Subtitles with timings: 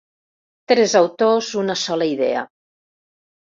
[0.73, 2.43] Tres autors, una sola idea.